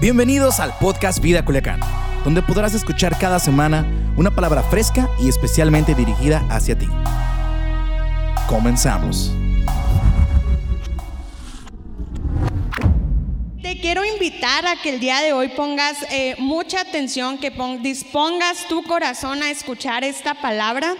[0.00, 1.80] Bienvenidos al podcast Vida Culiacán,
[2.24, 6.86] donde podrás escuchar cada semana una palabra fresca y especialmente dirigida hacia ti.
[8.48, 9.32] Comenzamos.
[13.62, 17.82] Te quiero invitar a que el día de hoy pongas eh, mucha atención, que pon-
[17.82, 20.94] dispongas tu corazón a escuchar esta palabra.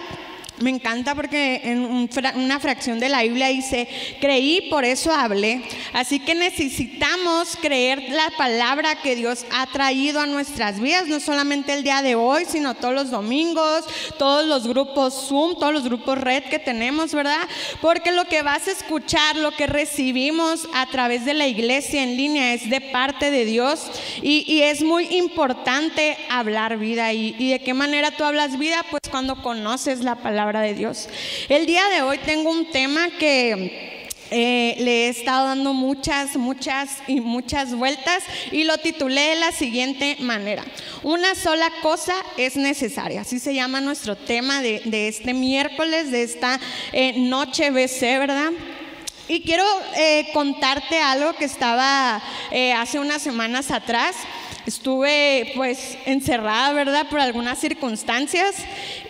[0.58, 3.86] Me encanta porque en una fracción de la Biblia dice,
[4.22, 5.62] creí, por eso hablé.
[5.92, 11.74] Así que necesitamos creer la palabra que Dios ha traído a nuestras vidas, no solamente
[11.74, 13.84] el día de hoy, sino todos los domingos,
[14.18, 17.46] todos los grupos Zoom, todos los grupos Red que tenemos, ¿verdad?
[17.82, 22.16] Porque lo que vas a escuchar, lo que recibimos a través de la iglesia en
[22.16, 23.90] línea es de parte de Dios
[24.22, 27.12] y, y es muy importante hablar vida.
[27.12, 28.82] Y, ¿Y de qué manera tú hablas vida?
[28.90, 31.08] Pues cuando conoces la palabra de Dios.
[31.48, 34.06] El día de hoy tengo un tema que...
[34.30, 39.52] eh, le he estado dando muchas, muchas y muchas vueltas y lo titulé de la
[39.52, 40.64] siguiente manera.
[41.02, 43.20] Una sola cosa es necesaria.
[43.20, 46.60] Así se llama nuestro tema de, este miércoles, de esta
[46.92, 48.50] eh, noche BC, ¿verdad?
[49.28, 49.64] Y quiero
[49.96, 52.22] eh, contarte algo que estaba
[52.76, 54.14] hace unas semanas atrás.
[54.66, 57.08] Estuve pues encerrada, ¿verdad?
[57.08, 58.56] Por algunas circunstancias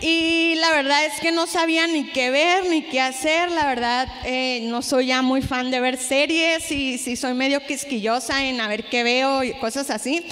[0.02, 3.50] y la verdad es que no sabía ni qué ver ni qué hacer.
[3.50, 7.64] La verdad eh, no soy ya muy fan de ver series y sí soy medio
[7.64, 10.26] quisquillosa en a ver qué veo y cosas así.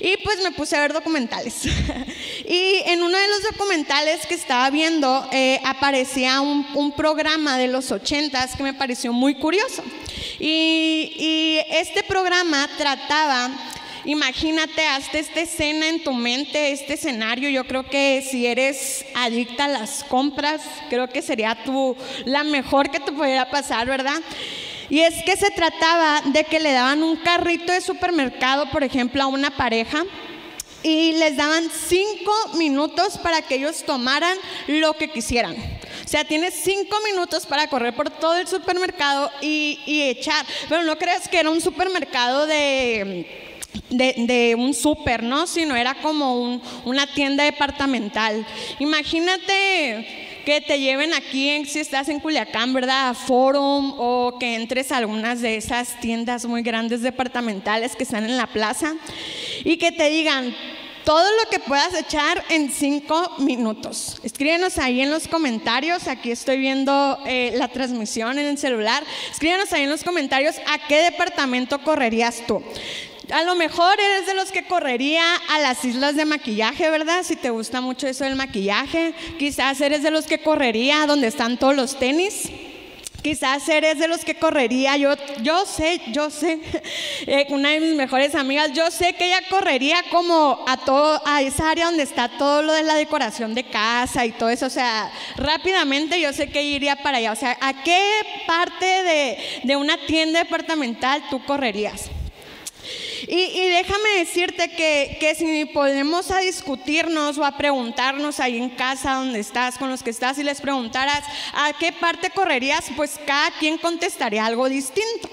[0.00, 1.54] Y pues me puse a ver documentales.
[2.44, 7.68] y en uno de los documentales que estaba viendo eh, aparecía un, un programa de
[7.68, 9.84] los ochentas que me pareció muy curioso.
[10.40, 13.50] Y, y este programa trataba
[14.06, 17.48] Imagínate, hazte esta escena en tu mente, este escenario.
[17.48, 20.60] Yo creo que si eres adicta a las compras,
[20.90, 24.20] creo que sería tu, la mejor que te pudiera pasar, ¿verdad?
[24.90, 29.22] Y es que se trataba de que le daban un carrito de supermercado, por ejemplo,
[29.22, 30.04] a una pareja
[30.82, 35.56] y les daban cinco minutos para que ellos tomaran lo que quisieran.
[36.04, 40.44] O sea, tienes cinco minutos para correr por todo el supermercado y, y echar.
[40.68, 43.53] Pero no creas que era un supermercado de
[43.90, 45.46] de, un súper, ¿no?
[45.46, 48.46] Sino era como un- una tienda departamental.
[48.78, 50.06] Imagínate
[50.44, 53.10] que te lleven aquí, en- si estás en Culiacán, ¿verdad?
[53.10, 58.24] A Forum o que entres a algunas de esas tiendas muy grandes departamentales que están
[58.24, 58.94] en la plaza
[59.64, 60.54] y que te digan,
[61.04, 64.18] todo lo que puedas echar en cinco minutos.
[64.22, 66.08] Escríbenos ahí en los comentarios.
[66.08, 69.04] Aquí estoy viendo eh, la transmisión en el celular.
[69.30, 72.62] Escríbenos ahí en los comentarios a qué departamento correrías tú.
[73.30, 77.22] A lo mejor eres de los que correría a las islas de maquillaje, ¿verdad?
[77.22, 79.14] Si te gusta mucho eso del maquillaje.
[79.38, 82.50] Quizás eres de los que correría donde están todos los tenis.
[83.22, 86.60] Quizás eres de los que correría, yo, yo sé, yo sé,
[87.26, 91.40] eh, una de mis mejores amigas, yo sé que ella correría como a todo, a
[91.40, 94.70] esa área donde está todo lo de la decoración de casa y todo eso, o
[94.70, 98.06] sea, rápidamente yo sé que iría para allá, o sea, ¿a qué
[98.46, 102.10] parte de, de una tienda departamental tú correrías?
[103.26, 109.14] Y, déjame decirte que, que si podemos a discutirnos o a preguntarnos ahí en casa
[109.14, 111.24] donde estás, con los que estás, y les preguntaras
[111.54, 115.28] a qué parte correrías, pues cada quien contestaría algo distinto.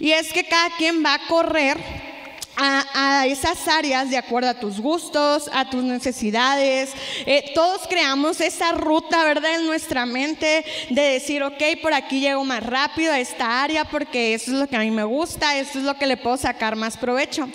[0.00, 2.11] Y es que cada quien va a correr
[2.56, 6.92] a, esas áreas de acuerdo a tus gustos, a tus necesidades.
[7.26, 9.56] Eh, todos creamos esa ruta, ¿verdad?
[9.56, 14.34] En nuestra mente de decir, ok, por aquí llego más rápido a esta área porque
[14.34, 16.76] eso es lo que a mí me gusta, esto es lo que le puedo sacar
[16.76, 17.48] más provecho.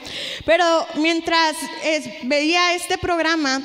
[0.46, 3.62] Pero mientras es- veía este programa,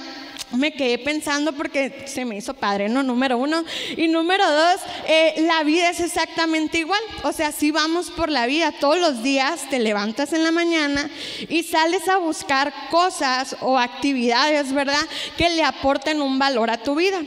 [0.52, 3.02] me quedé pensando porque se me hizo padre, ¿no?
[3.02, 3.64] Número uno.
[3.96, 7.00] Y número dos, eh, la vida es exactamente igual.
[7.24, 11.10] O sea, si vamos por la vida todos los días, te levantas en la mañana
[11.48, 15.06] y sales a buscar cosas o actividades, ¿verdad?
[15.36, 17.20] Que le aporten un valor a tu vida.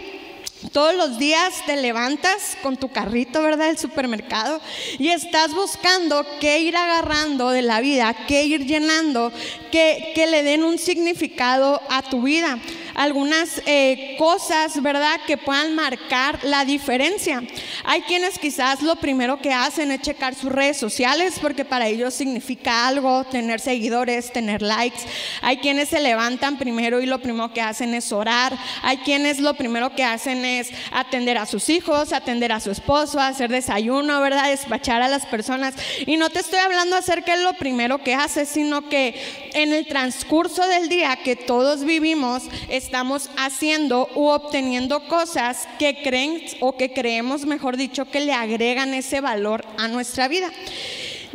[0.72, 3.68] Todos los días te levantas con tu carrito, ¿verdad?
[3.68, 4.59] Del supermercado
[4.97, 9.31] y estás buscando qué ir agarrando de la vida, qué ir llenando,
[9.72, 12.59] que, que le den un significado a tu vida.
[12.96, 15.20] Algunas eh, cosas, ¿verdad?
[15.28, 17.44] Que puedan marcar la diferencia.
[17.84, 22.14] Hay quienes quizás lo primero que hacen es checar sus redes sociales porque para ellos
[22.14, 25.00] significa algo, tener seguidores, tener likes.
[25.42, 28.58] Hay quienes se levantan primero y lo primero que hacen es orar.
[28.82, 33.20] Hay quienes lo primero que hacen es atender a sus hijos, atender a su esposo,
[33.20, 34.50] hacer desayuno, ¿verdad?
[34.50, 35.76] Despachar a las personas.
[36.06, 39.16] Y no te estoy hablando acerca de lo primero que haces, sino que
[39.53, 42.44] en el transcurso del día que todos vivimos,
[42.85, 48.93] estamos haciendo u obteniendo cosas que creen o que creemos, mejor dicho, que le agregan
[48.93, 50.52] ese valor a nuestra vida.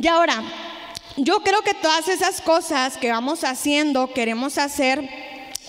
[0.00, 0.44] Y ahora,
[1.16, 5.10] yo creo que todas esas cosas que vamos haciendo, queremos hacer,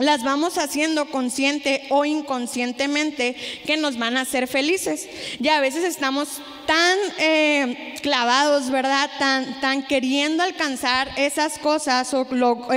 [0.02, 5.08] las vamos haciendo consciente o inconscientemente que nos van a hacer felices.
[5.40, 9.10] Y a veces estamos tan eh, clavados, ¿verdad?
[9.20, 12.28] Tan, tan queriendo alcanzar esas cosas o,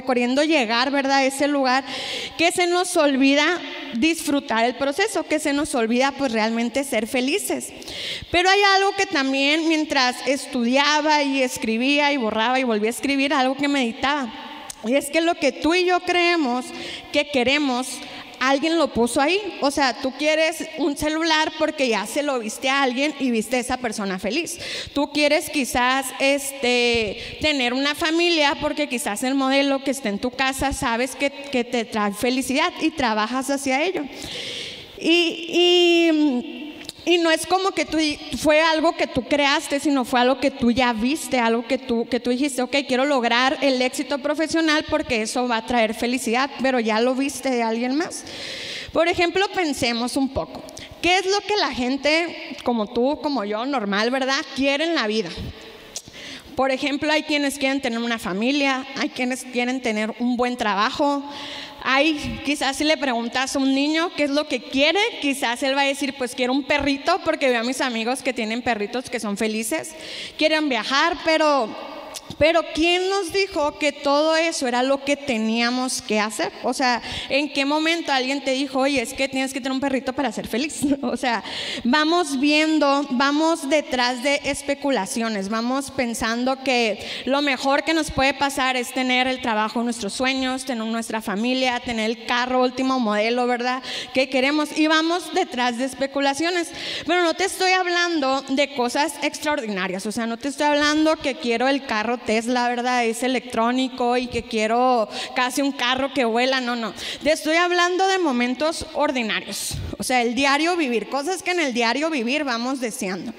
[0.07, 1.19] queriendo llegar, ¿verdad?
[1.19, 1.85] A ese lugar,
[2.37, 3.61] que se nos olvida
[3.95, 7.73] disfrutar el proceso, que se nos olvida pues realmente ser felices.
[8.31, 13.33] Pero hay algo que también mientras estudiaba y escribía y borraba y volvía a escribir,
[13.33, 14.54] algo que meditaba
[14.87, 16.67] y es que lo que tú y yo creemos
[17.13, 17.89] que queremos,
[18.41, 19.41] alguien lo puso ahí.
[19.61, 23.57] O sea, tú quieres un celular porque ya se lo viste a alguien y viste
[23.57, 24.59] a esa persona feliz.
[24.93, 30.31] Tú quieres quizás este, tener una familia porque quizás el modelo que está en tu
[30.31, 34.03] casa sabes que, que te trae felicidad y trabajas hacia ello.
[34.99, 36.64] y, y
[37.07, 37.99] y no es como que tú,
[38.39, 42.07] fue algo que tú creaste, sino fue algo que tú ya viste, algo que tú,
[42.09, 46.51] que tú dijiste, ok, quiero lograr el éxito profesional porque eso va a traer felicidad,
[46.63, 48.25] pero ya lo viste de alguien más.
[48.93, 50.63] Por ejemplo, pensemos un poco,
[51.03, 55.07] ¿qué es lo que la gente como tú, como yo, normal, ¿verdad?, quiere en la
[55.07, 55.31] vida.
[56.57, 61.25] Por ejemplo, hay quienes quieren tener una familia, hay quienes quieren tener un buen trabajo,
[61.87, 65.77] hay, quizás si le preguntas a un niño qué es lo que quiere, quizás él
[65.77, 69.11] va a decir, pues quiero un perrito porque veo a mis amigos que tienen perritos
[69.11, 69.95] que son felices.
[70.39, 71.69] Quieren viajar, pero
[72.39, 76.53] pero ¿quién nos dijo que todo eso era lo que teníamos que hacer?
[76.63, 79.81] O sea, ¿en qué momento alguien te dijo, oye, es que tienes que tener un
[79.81, 80.81] perrito para ser feliz?
[81.05, 81.45] O sea,
[81.85, 88.77] vamos viendo, vamos detrás de especulaciones, vamos pensando que lo mejor que nos puede pasar
[88.77, 93.83] es tener el trabajo nuestros sueños, tener nuestra familia, tener el carro último modelo, ¿verdad?
[94.13, 96.71] Que queremos y vamos detrás de especulaciones.
[97.07, 101.37] Pero no te estoy hablando de cosas extraordinarias, o sea, no te estoy hablando que
[101.37, 103.05] quiero el carro Tesla, ¿verdad?
[103.05, 106.93] Es electrónico y que quiero casi un carro que vuela, no, no.
[107.23, 111.75] Te estoy hablando de momentos ordinarios, o sea, el diario vivir, cosas que en el
[111.75, 113.33] diario vivir vamos deseando.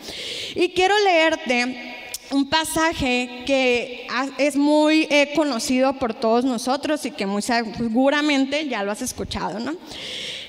[0.55, 1.95] Y quiero leerte
[2.31, 8.83] un pasaje que es muy eh, conocido por todos nosotros y que muy seguramente ya
[8.83, 9.75] lo has escuchado, ¿no?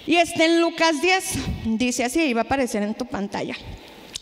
[0.07, 1.25] Y está en Lucas 10,
[1.65, 3.57] dice así, iba a aparecer en tu pantalla.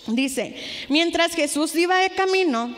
[0.06, 0.56] Dice,
[0.88, 2.74] mientras Jesús iba de camino,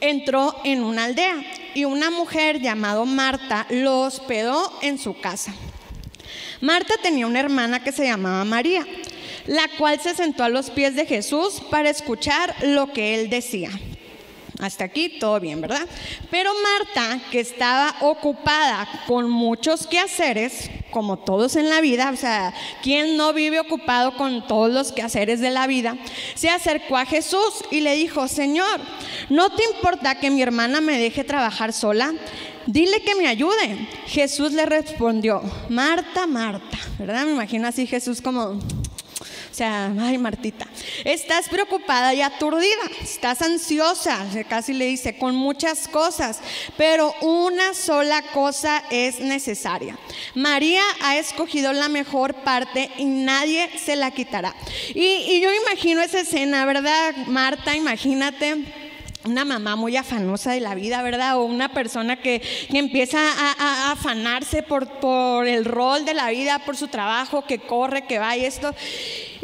[0.00, 1.36] entró en una aldea
[1.74, 5.54] y una mujer llamada Marta lo hospedó en su casa.
[6.60, 8.86] Marta tenía una hermana que se llamaba María,
[9.46, 13.70] la cual se sentó a los pies de Jesús para escuchar lo que él decía.
[14.60, 15.86] Hasta aquí todo bien, ¿verdad?
[16.30, 22.54] Pero Marta, que estaba ocupada con muchos quehaceres, como todos en la vida, o sea,
[22.82, 25.96] ¿quién no vive ocupado con todos los quehaceres de la vida?
[26.36, 28.80] Se acercó a Jesús y le dijo, Señor,
[29.28, 32.14] ¿no te importa que mi hermana me deje trabajar sola?
[32.66, 33.88] Dile que me ayude.
[34.06, 37.26] Jesús le respondió, Marta, Marta, ¿verdad?
[37.26, 38.60] Me imagino así Jesús como
[39.54, 40.66] o sea, ay Martita,
[41.04, 46.40] estás preocupada y aturdida, estás ansiosa, casi le dice, con muchas cosas,
[46.76, 49.96] pero una sola cosa es necesaria.
[50.34, 54.56] María ha escogido la mejor parte y nadie se la quitará.
[54.92, 57.14] Y, yo imagino esa escena, ¿verdad?
[57.28, 58.56] Marta, imagínate
[59.24, 61.38] una mamá muy afanosa de la vida, ¿verdad?
[61.38, 66.76] O una persona que, empieza a, afanarse por, por, el rol de la vida, por
[66.76, 68.74] su trabajo, que corre, que va y esto.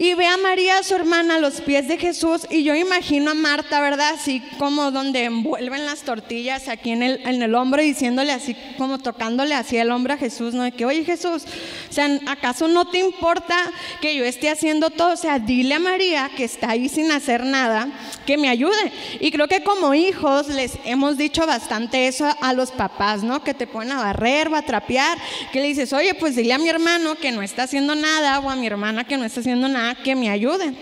[0.03, 2.47] Y ve a María, su hermana, a los pies de Jesús.
[2.49, 4.15] Y yo imagino a Marta, ¿verdad?
[4.15, 8.97] Así como donde envuelven las tortillas aquí en el, en el hombro, diciéndole así, como
[8.97, 10.63] tocándole así el hombro a Jesús, ¿no?
[10.63, 11.45] De que, oye Jesús,
[11.91, 13.55] o sea, ¿acaso no te importa
[14.01, 15.13] que yo esté haciendo todo?
[15.13, 17.87] O sea, dile a María que está ahí sin hacer nada,
[18.25, 18.93] que me ayude.
[19.21, 23.45] Y creo que como hijos les hemos dicho bastante eso a los papás, ¿no?
[23.45, 25.19] Que te ponen a barrer o a trapear,
[25.53, 28.49] que le dices, oye, pues dile a mi hermano que no está haciendo nada o
[28.49, 30.75] a mi hermana que no está haciendo nada que me ayude.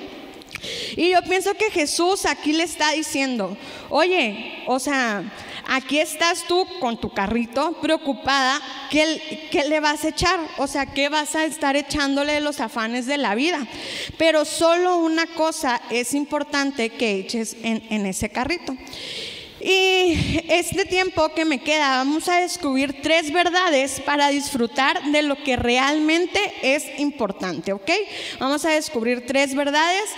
[0.96, 3.56] Y yo pienso que Jesús aquí le está diciendo,
[3.88, 5.22] oye, o sea,
[5.66, 8.60] aquí estás tú con tu carrito preocupada,
[8.90, 10.40] ¿qué, ¿qué, le vas a echar?
[10.56, 13.66] O sea, ¿qué vas a estar echándole los afanes de la vida?
[14.16, 18.76] Pero solo una cosa es importante que eches en, en ese carrito.
[19.60, 25.42] Y este tiempo que me queda, vamos a descubrir tres verdades para disfrutar de lo
[25.42, 27.90] que realmente es importante, ¿ok?
[28.38, 30.10] Vamos a descubrir tres verdades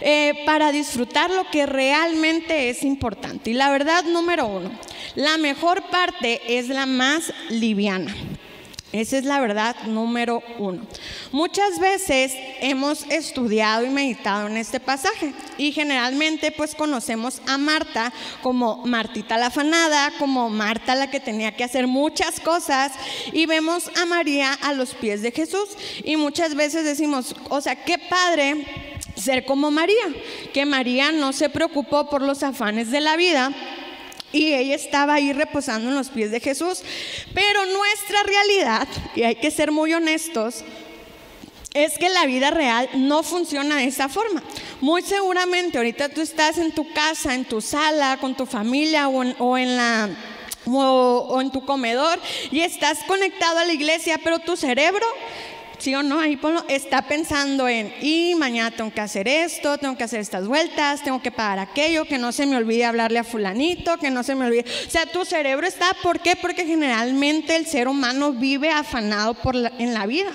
[0.00, 3.50] eh, para disfrutar lo que realmente es importante.
[3.50, 4.70] Y la verdad número uno,
[5.14, 8.14] la mejor parte es la más liviana.
[8.92, 10.86] Esa es la verdad número uno.
[11.32, 18.12] Muchas veces hemos estudiado y meditado en este pasaje y generalmente pues conocemos a Marta
[18.42, 22.92] como Martita la afanada, como Marta la que tenía que hacer muchas cosas
[23.32, 25.68] y vemos a María a los pies de Jesús
[26.04, 28.66] y muchas veces decimos, o sea, qué padre
[29.16, 30.04] ser como María,
[30.52, 33.52] que María no se preocupó por los afanes de la vida
[34.36, 36.82] y ella estaba ahí reposando en los pies de Jesús.
[37.32, 40.62] Pero nuestra realidad, y hay que ser muy honestos,
[41.72, 44.42] es que la vida real no funciona de esa forma.
[44.80, 49.56] Muy seguramente ahorita tú estás en tu casa, en tu sala, con tu familia o
[49.56, 50.10] en, la...
[50.66, 52.18] o en tu comedor
[52.50, 55.06] y estás conectado a la iglesia, pero tu cerebro
[55.78, 56.20] ¿sí o no?
[56.20, 61.02] Ahí está pensando en, y mañana tengo que hacer esto, tengo que hacer estas vueltas,
[61.02, 64.34] tengo que pagar aquello, que no se me olvide hablarle a fulanito, que no se
[64.34, 64.64] me olvide.
[64.86, 66.36] O sea, tu cerebro está, ¿por qué?
[66.36, 69.36] Porque generalmente el ser humano vive afanado
[69.78, 70.30] en la vida.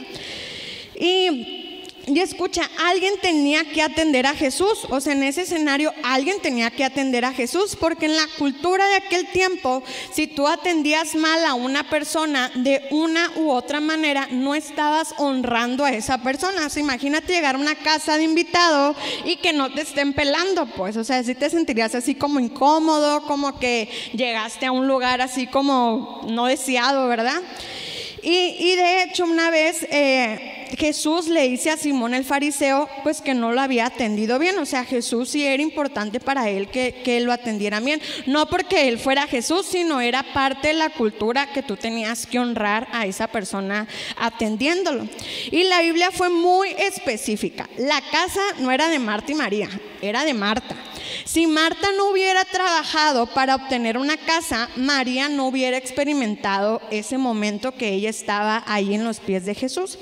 [1.00, 1.61] Y
[2.08, 6.72] y escucha, alguien tenía que atender a Jesús, o sea, en ese escenario alguien tenía
[6.72, 11.46] que atender a Jesús, porque en la cultura de aquel tiempo, si tú atendías mal
[11.46, 16.66] a una persona de una u otra manera, no estabas honrando a esa persona.
[16.66, 20.66] O sea, imagínate llegar a una casa de invitado y que no te estén pelando,
[20.66, 25.22] pues, o sea, si te sentirías así como incómodo, como que llegaste a un lugar
[25.22, 27.42] así como no deseado, ¿verdad?
[28.24, 29.86] Y, de hecho, una vez...
[29.90, 34.58] Eh, Jesús le dice a Simón el fariseo, pues que no lo había atendido bien.
[34.58, 38.02] O sea, Jesús sí era importante para él que, que lo atendiera bien.
[38.26, 42.40] No porque él fuera Jesús, sino era parte de la cultura que tú tenías que
[42.40, 43.88] honrar a esa persona
[44.18, 45.08] atendiéndolo.
[45.52, 47.70] Y la Biblia fue muy específica.
[47.78, 49.70] La casa no era de Marta y María,
[50.02, 50.76] era de Marta.
[51.26, 57.74] Si Marta no hubiera trabajado para obtener una casa, María no hubiera experimentado ese momento
[57.74, 59.98] que ella estaba ahí en los pies de Jesús.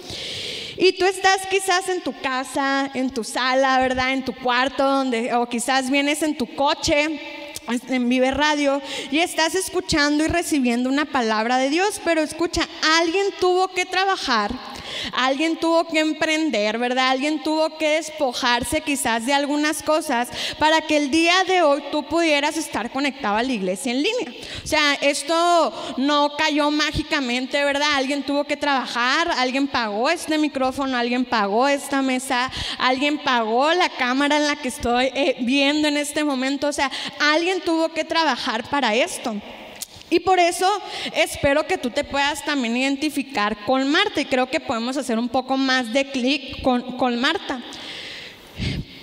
[0.81, 4.13] Y tú estás quizás en tu casa, en tu sala, ¿verdad?
[4.13, 7.19] En tu cuarto, donde, o quizás vienes en tu coche
[7.89, 8.81] en Vive Radio
[9.11, 12.65] y estás escuchando y recibiendo una palabra de Dios, pero escucha,
[12.97, 14.51] alguien tuvo que trabajar
[15.13, 17.09] Alguien tuvo que emprender, ¿verdad?
[17.09, 22.03] Alguien tuvo que despojarse quizás de algunas cosas para que el día de hoy tú
[22.03, 24.33] pudieras estar conectado a la iglesia en línea.
[24.63, 27.95] O sea, esto no cayó mágicamente, ¿verdad?
[27.95, 33.89] Alguien tuvo que trabajar, alguien pagó este micrófono, alguien pagó esta mesa, alguien pagó la
[33.89, 36.67] cámara en la que estoy eh, viendo en este momento.
[36.67, 39.35] O sea, alguien tuvo que trabajar para esto.
[40.09, 40.67] Y por eso
[41.13, 45.29] espero que tú te puedas también identificar con Marta y creo que podemos hacer un
[45.29, 47.61] poco más de clic con, Marta.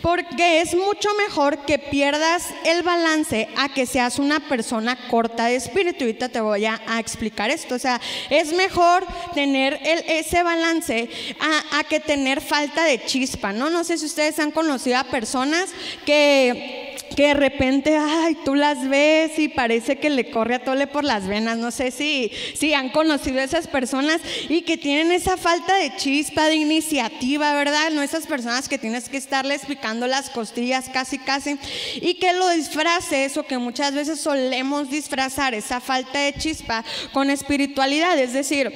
[0.03, 5.57] Porque es mucho mejor que pierdas el balance a que seas una persona corta de
[5.57, 6.05] espíritu.
[6.05, 7.75] Ahorita te voy a, explicar esto.
[7.75, 11.09] O sea, es mejor tener ese balance
[11.41, 13.69] a, a, que tener falta de chispa, ¿no?
[13.69, 15.71] No sé si ustedes han conocido a personas
[16.05, 20.87] que que de repente, ay, tú las ves y parece que le corre a tole
[20.87, 21.59] por las venas.
[21.59, 25.95] No sé si, si han conocido a esas personas y que tienen esa falta de
[25.97, 27.91] chispa, de iniciativa, ¿verdad?
[27.91, 31.59] No esas personas que tienes que estarles picando las costillas casi, casi.
[31.97, 37.31] Y que lo disfraces o que muchas veces solemos disfrazar esa falta de chispa con
[37.31, 38.19] espiritualidad.
[38.19, 38.73] Es decir,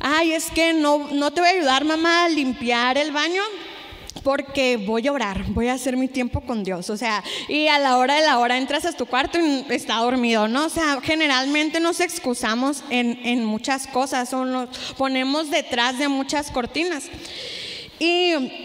[0.00, 3.42] ay, es que no, no te voy a ayudar, mamá, a limpiar el baño
[4.22, 6.90] porque voy a orar, voy a hacer mi tiempo con Dios.
[6.90, 9.96] O sea, y a la hora de la hora entras a tu cuarto y está
[9.96, 10.66] dormido, ¿no?
[10.66, 16.50] O sea, generalmente nos excusamos en, en muchas cosas o nos ponemos detrás de muchas
[16.50, 17.04] cortinas.
[17.98, 18.63] Y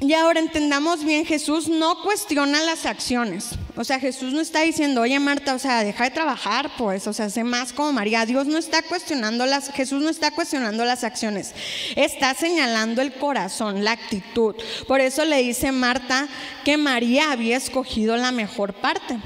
[0.00, 3.50] y ahora entendamos bien, Jesús no cuestiona las acciones.
[3.76, 7.12] O sea, Jesús no está diciendo, oye Marta, o sea, deja de trabajar, pues, o
[7.12, 8.24] sea, sé más como María.
[8.24, 11.52] Dios no está cuestionando las, Jesús no está cuestionando las acciones.
[11.96, 14.54] Está señalando el corazón, la actitud.
[14.88, 16.28] Por eso le dice Marta
[16.64, 19.18] que María había escogido la mejor parte.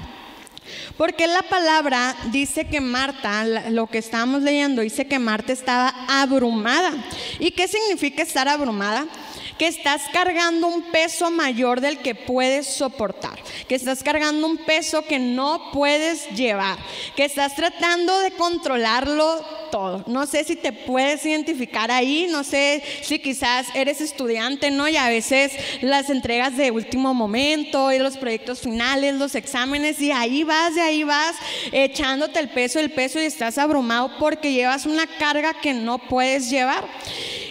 [0.96, 6.92] Porque la palabra dice que Marta, lo que estábamos leyendo, dice que Marta estaba abrumada.
[7.38, 9.06] ¿Y qué significa estar abrumada?
[9.58, 15.02] Que estás cargando un peso mayor del que puedes soportar, que estás cargando un peso
[15.02, 16.78] que no puedes llevar,
[17.16, 19.63] que estás tratando de controlarlo
[20.06, 24.88] No sé si te puedes identificar ahí, no sé si quizás eres estudiante, ¿no?
[24.88, 30.12] Y a veces las entregas de último momento y los proyectos finales, los exámenes, y
[30.12, 31.34] ahí vas, y ahí vas
[31.72, 36.50] echándote el peso, el peso y estás abrumado porque llevas una carga que no puedes
[36.50, 36.86] llevar.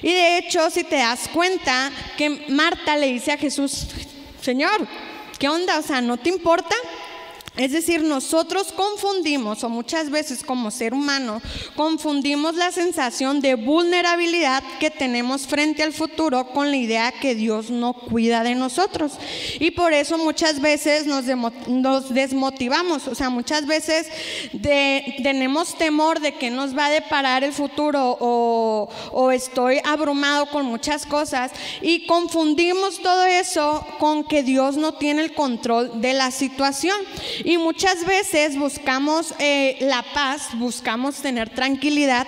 [0.01, 3.87] Y de hecho, si te das cuenta que Marta le dice a Jesús,
[4.41, 4.87] Señor,
[5.39, 5.77] ¿qué onda?
[5.77, 6.75] O sea, ¿no te importa?
[7.55, 11.39] Es decir, nosotros confundimos, o muchas veces como ser humano,
[11.75, 17.69] confundimos la sensación de vulnerabilidad que tenemos frente al futuro con la idea que Dios
[17.69, 19.19] no cuida de nosotros.
[19.59, 21.25] Y por eso muchas veces nos,
[22.09, 24.07] desmotivamos, o sea, muchas veces
[25.21, 30.65] tenemos temor de que nos va a deparar el futuro o, o estoy abrumado con
[30.65, 31.51] muchas cosas
[31.83, 36.97] y confundimos todo eso con que Dios no tiene el control de la situación.
[37.43, 42.25] Y muchas veces buscamos eh, la paz, buscamos tener tranquilidad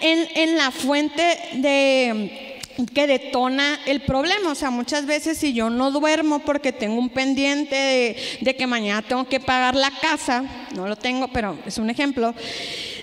[0.00, 2.56] en, en la fuente de
[2.92, 4.50] que detona el problema.
[4.50, 8.66] O sea, muchas veces si yo no duermo porque tengo un pendiente de, de, que
[8.66, 10.44] mañana tengo que pagar la casa,
[10.74, 12.34] no lo tengo, pero es un ejemplo,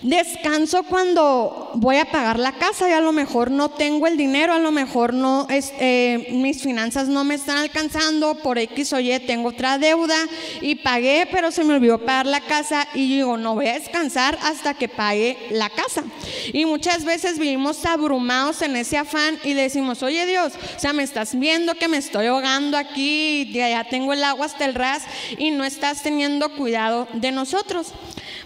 [0.01, 4.53] descanso cuando voy a pagar la casa y a lo mejor no tengo el dinero,
[4.53, 9.17] a lo mejor no eh, mis finanzas no me están alcanzando, por X o Y
[9.19, 10.17] tengo otra deuda
[10.61, 14.37] y pagué, pero se me olvidó pagar la casa y digo, no voy a descansar
[14.43, 16.03] hasta que pague la casa.
[16.51, 21.03] Y muchas veces vivimos abrumados en ese afán y decimos, oye Dios, o sea, me
[21.03, 25.03] estás viendo que me estoy ahogando aquí, ya tengo el agua hasta el ras
[25.37, 27.52] y no estás teniendo cuidado de nosotros.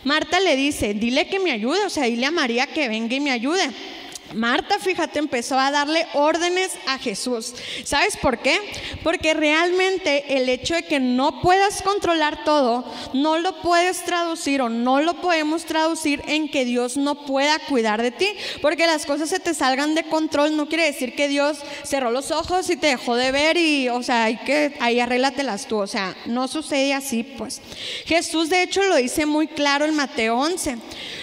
[0.03, 3.19] Marta le dice, dile que me ayude, o sea, dile a María que venga y
[3.19, 3.71] me ayude.
[4.33, 7.53] Marta, fíjate, empezó a darle órdenes a Jesús.
[7.83, 8.59] ¿Sabes por qué?
[9.03, 14.69] Porque realmente el hecho de que no puedas controlar todo, no lo puedes traducir o
[14.69, 18.27] no lo podemos traducir en que Dios no pueda cuidar de ti.
[18.61, 22.31] Porque las cosas se te salgan de control no quiere decir que Dios cerró los
[22.31, 25.77] ojos y te dejó de ver y, o sea, hay que, ahí arréglatelas tú.
[25.77, 27.61] O sea, no sucede así, pues.
[28.05, 30.77] Jesús, de hecho, lo dice muy claro en Mateo 11.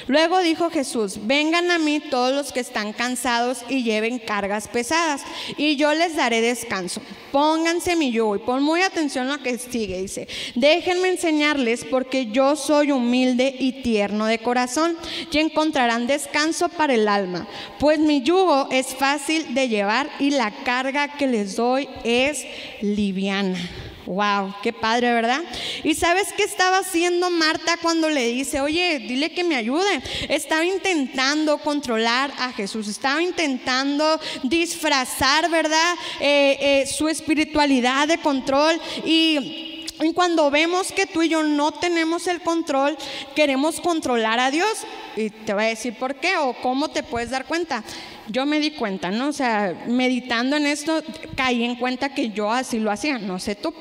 [0.06, 5.22] Luego dijo Jesús, vengan a mí todos los que están cansados y lleven cargas pesadas,
[5.56, 7.00] y yo les daré descanso.
[7.32, 10.00] Pónganse mi yugo y pon muy atención a lo que sigue.
[10.00, 14.96] Dice, déjenme enseñarles porque yo soy humilde y tierno de corazón
[15.30, 17.46] y encontrarán descanso para el alma,
[17.80, 22.44] pues mi yugo es fácil de llevar y la carga que les doy es
[22.80, 23.58] liviana.
[24.06, 25.42] Wow, qué padre, ¿verdad?
[25.82, 30.02] Y sabes qué estaba haciendo Marta cuando le dice, oye, dile que me ayude.
[30.28, 35.94] Estaba intentando controlar a Jesús, estaba intentando disfrazar, ¿verdad?
[36.20, 39.73] Eh, eh, su espiritualidad de control y
[40.04, 42.96] y cuando vemos que tú y yo no tenemos el control,
[43.34, 44.68] queremos controlar a Dios.
[45.16, 47.82] Y te voy a decir por qué o cómo te puedes dar cuenta.
[48.28, 49.28] Yo me di cuenta, ¿no?
[49.28, 51.02] O sea, meditando en esto,
[51.36, 53.18] caí en cuenta que yo así lo hacía.
[53.18, 53.72] No sé tú,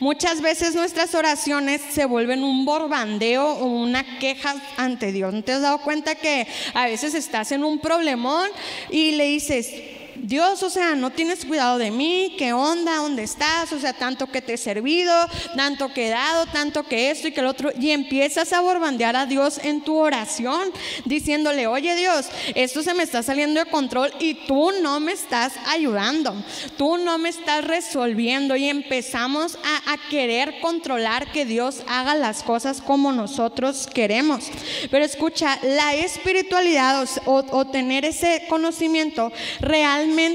[0.00, 5.32] Muchas veces nuestras oraciones se vuelven un borbandeo o una queja ante Dios.
[5.32, 8.48] ¿No te has dado cuenta que a veces estás en un problemón
[8.90, 9.70] y le dices,
[10.16, 14.26] Dios, o sea, no tienes cuidado de mí, qué onda, dónde estás, o sea, tanto
[14.26, 15.12] que te he servido,
[15.56, 19.16] tanto que he dado, tanto que esto y que el otro, y empiezas a borbandear
[19.16, 20.70] a Dios en tu oración,
[21.04, 25.54] diciéndole, oye Dios, esto se me está saliendo de control y tú no me estás
[25.66, 26.34] ayudando,
[26.76, 32.80] tú no me estás resolviendo y empezamos a, querer controlar que Dios haga las cosas
[32.80, 34.50] como nosotros queremos.
[34.90, 39.32] Pero escucha, la espiritualidad o tener ese conocimiento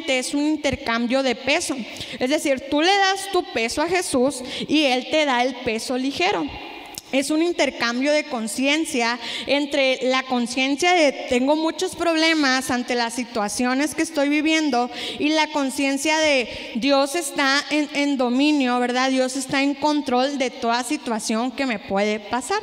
[0.07, 1.75] es un intercambio de peso.
[2.19, 5.97] Es decir, tú le das tu peso a Jesús y Él te da el peso
[5.97, 6.45] ligero.
[7.11, 13.95] Es un intercambio de conciencia entre la conciencia de tengo muchos problemas ante las situaciones
[13.95, 19.09] que estoy viviendo y la conciencia de Dios está en, en, dominio, ¿verdad?
[19.09, 22.59] Dios está en control de toda situación que me puede pasar.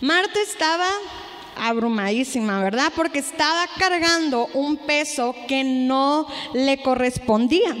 [0.00, 0.88] Marta estaba
[1.56, 2.92] abrumadísima, ¿verdad?
[2.94, 7.76] Porque estaba cargando un peso que no le correspondía.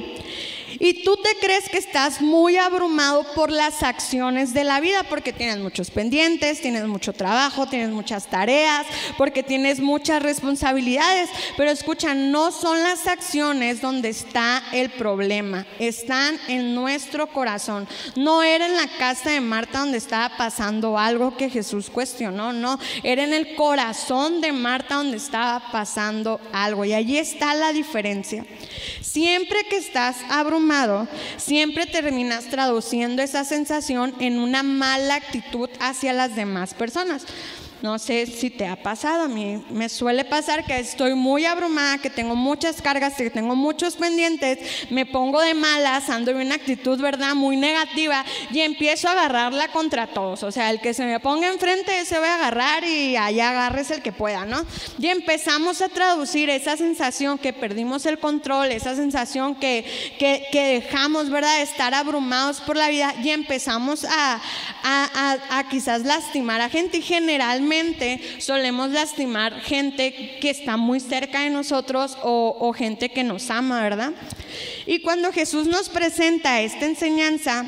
[0.84, 5.32] Y tú te crees que estás muy abrumado por las acciones de la vida, porque
[5.32, 8.84] tienes muchos pendientes, tienes mucho trabajo, tienes muchas tareas,
[9.16, 11.30] porque tienes muchas responsabilidades.
[11.56, 17.86] Pero escucha, no son las acciones donde está el problema, están en nuestro corazón.
[18.16, 22.76] No era en la casa de Marta donde estaba pasando algo que Jesús cuestionó, no,
[23.04, 26.84] era en el corazón de Marta donde estaba pasando algo.
[26.84, 28.44] Y allí está la diferencia.
[29.00, 30.71] Siempre que estás abrumado,
[31.36, 37.26] siempre terminas traduciendo esa sensación en una mala actitud hacia las demás personas.
[37.82, 41.98] No sé si te ha pasado, a mí me suele pasar que estoy muy abrumada,
[41.98, 46.54] que tengo muchas cargas, que tengo muchos pendientes, me pongo de malas, ando en una
[46.54, 50.44] actitud, ¿verdad?, muy negativa y empiezo a agarrarla contra todos.
[50.44, 53.90] O sea, el que se me ponga enfrente se va a agarrar y allá agarres
[53.90, 54.64] el que pueda, ¿no?
[55.00, 59.84] Y empezamos a traducir esa sensación que perdimos el control, esa sensación que,
[60.20, 64.40] que, dejamos, ¿verdad?, de estar abrumados por la vida y empezamos a,
[64.84, 67.71] a, a, quizás lastimar a gente y generalmente
[68.38, 74.12] solemos lastimar gente que está muy cerca de nosotros o, gente que nos ama, ¿verdad?
[74.86, 77.64] Y cuando Jesús nos presenta esta enseñanza,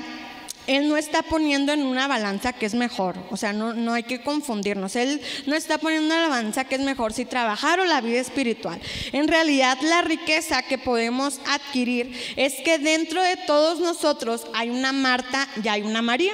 [0.67, 4.05] él no está poniendo en una balanza que es mejor, o sea, no, no, hay
[4.05, 4.97] que confundirnos.
[4.97, 8.21] Él no está poniendo en una balanza que es mejor si trabajar o la vida
[8.21, 8.81] espiritual.
[9.13, 14.93] En realidad, la riqueza que podemos adquirir es que dentro de todos nosotros hay una
[14.93, 16.33] Marta y hay una María.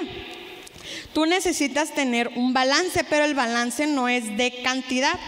[1.12, 5.18] Tú necesitas tener un balance, pero el balance no es de cantidad,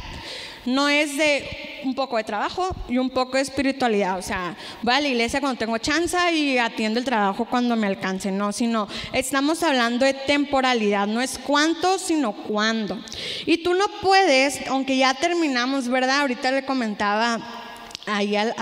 [0.64, 4.18] no es de un poco de trabajo y un poco de espiritualidad.
[4.18, 7.86] O sea, voy a la iglesia cuando tengo chance y atiendo el trabajo cuando me
[7.86, 8.30] alcance.
[8.30, 11.06] No, sino estamos hablando de temporalidad.
[11.06, 12.98] No es cuánto, sino cuándo.
[13.46, 16.20] Y tú no puedes, aunque ya terminamos, ¿verdad?
[16.20, 17.61] Ahorita le comentaba
[18.06, 18.54] ahí al,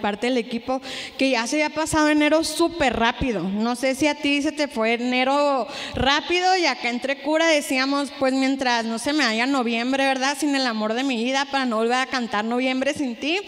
[0.00, 0.80] parte del equipo
[1.18, 3.42] que ya se había pasado enero súper rápido.
[3.42, 8.12] No sé si a ti se te fue enero rápido y acá entre cura decíamos,
[8.18, 10.36] pues mientras no se me vaya noviembre, ¿verdad?
[10.38, 13.40] Sin el amor de mi vida para no volver a cantar noviembre sin ti.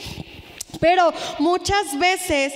[0.80, 2.52] Pero muchas veces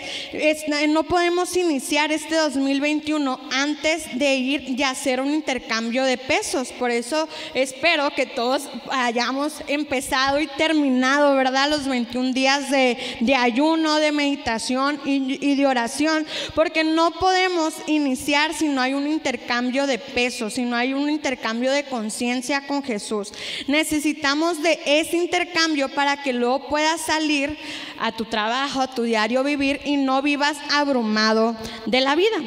[0.88, 6.72] no podemos iniciar este 2021 antes de ir y hacer un intercambio de pesos.
[6.72, 11.70] Por eso espero que todos hayamos empezado y terminado, ¿verdad?
[11.70, 16.26] Los 21 días de, ayuno, de meditación y, de oración.
[16.54, 21.08] Porque no podemos iniciar si no hay un intercambio de pesos, si no hay un
[21.08, 23.32] intercambio de conciencia con Jesús.
[23.66, 27.56] Necesitamos de ese intercambio para que luego pueda salir
[28.00, 31.54] a tu trabajo, a tu diario vivir y no vivas abrumado
[31.86, 32.38] de la vida.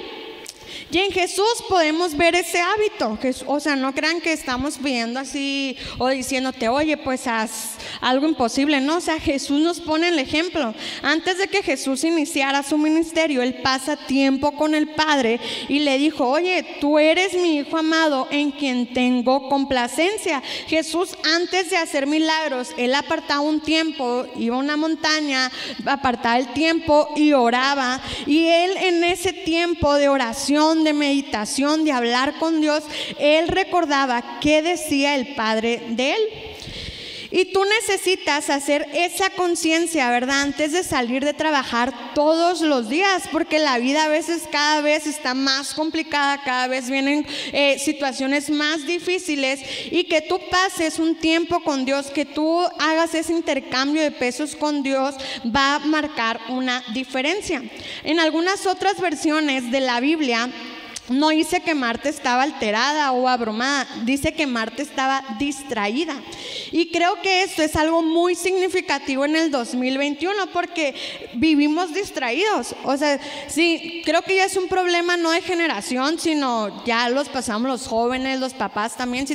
[0.94, 3.18] Y en Jesús podemos ver ese hábito.
[3.48, 8.80] o sea, no crean que estamos viendo así o diciéndote, oye, pues haz algo imposible.
[8.80, 10.76] No, o sea, Jesús nos pone el ejemplo.
[11.02, 15.98] Antes de que Jesús iniciara su ministerio, él pasa tiempo con el Padre y le
[15.98, 20.44] dijo, oye, tú eres mi hijo amado en quien tengo complacencia.
[20.68, 25.52] Jesús, antes de hacer milagros, él apartaba un tiempo, iba a una montaña,
[25.88, 28.00] apartaba el tiempo y oraba.
[28.28, 32.84] Y él en ese tiempo de oración, de meditación, de hablar con Dios,
[33.20, 36.22] él recordaba qué decía el Padre de él.
[37.36, 40.42] Y tú necesitas hacer esa conciencia, ¿verdad?
[40.42, 45.08] Antes de salir de trabajar todos los días, porque la vida a veces cada vez
[45.08, 51.16] está más complicada, cada vez vienen eh, situaciones más difíciles y que tú pases un
[51.16, 56.40] tiempo con Dios, que tú hagas ese intercambio de pesos con Dios, va a marcar
[56.50, 57.64] una diferencia.
[58.04, 60.52] En algunas otras versiones de la Biblia,
[61.10, 66.16] no dice que Marta estaba alterada o abrumada, dice que Marta estaba distraída.
[66.72, 70.96] Y creo que esto es algo muy significativo en el 2021 porque
[71.34, 72.76] vivimos distraídos.
[72.84, 77.30] O sea, sí, creo que ya es un problema no de generación, sino ya los
[77.30, 79.26] pasamos los jóvenes, los papás también.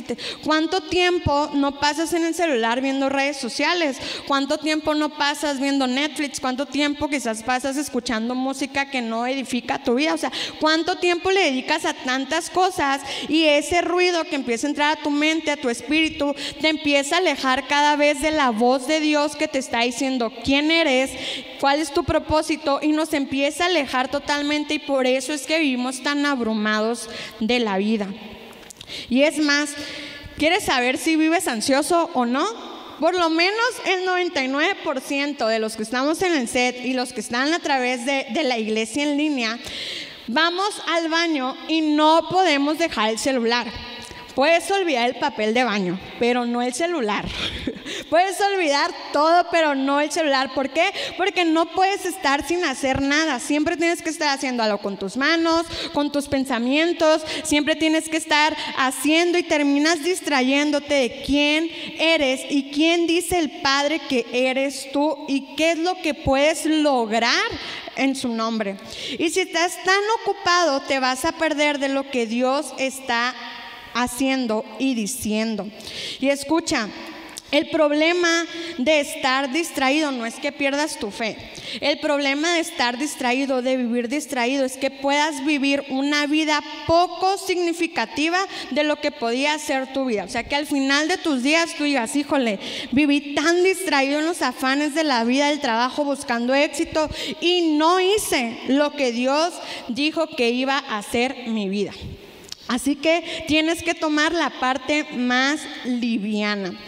[0.43, 3.97] ¿Cuánto tiempo no pasas en el celular viendo redes sociales?
[4.27, 6.39] ¿Cuánto tiempo no pasas viendo Netflix?
[6.39, 10.13] ¿Cuánto tiempo quizás pasas escuchando música que no edifica tu vida?
[10.13, 14.97] O sea, ¿cuánto tiempo le a tantas cosas y ese ruido que empieza a entrar
[14.97, 18.87] a tu mente, a tu espíritu, te empieza a alejar cada vez de la voz
[18.87, 21.11] de Dios que te está diciendo quién eres,
[21.59, 25.59] cuál es tu propósito y nos empieza a alejar totalmente y por eso es que
[25.59, 28.07] vivimos tan abrumados de la vida.
[29.09, 29.69] Y es más,
[30.37, 32.69] ¿quieres saber si vives ansioso o no?
[32.99, 37.21] por lo menos el 99% de los que estamos en el set y los que
[37.21, 39.57] están a través de, de, la iglesia en línea,
[40.31, 43.65] Vamos al baño y no podemos dejar el celular.
[44.35, 47.25] Puedes olvidar el papel de baño, pero no el celular.
[48.09, 50.53] Puedes olvidar todo, pero no el celular.
[50.53, 50.91] ¿Por qué?
[51.17, 53.39] Porque no puedes estar sin hacer nada.
[53.39, 57.21] Siempre tienes que estar haciendo algo con tus manos, con tus pensamientos.
[57.43, 63.51] Siempre tienes que estar haciendo y terminas distrayéndote de quién eres y quién dice el
[63.61, 67.49] Padre que eres tú y qué es lo que puedes lograr
[67.95, 68.77] en su nombre.
[69.17, 73.35] Y si estás tan ocupado, te vas a perder de lo que Dios está
[73.93, 75.67] haciendo y diciendo.
[76.19, 76.87] Y escucha,
[77.51, 78.45] El problema
[78.77, 81.35] de estar distraído no es que pierdas tu fe.
[81.81, 87.37] El problema de estar distraído, de vivir distraído, es que puedas vivir una vida poco
[87.37, 88.37] significativa
[88.69, 90.25] de lo que podía ser tu vida.
[90.25, 92.59] O sea, que al final de tus días tú digas, híjole,
[92.91, 97.09] viví tan distraído en los afanes de la vida, del trabajo, buscando éxito
[97.41, 99.53] y no hice lo que Dios
[99.87, 101.93] dijo que iba a hacer mi vida.
[102.67, 106.79] Así que tienes que tomar la parte más liviana.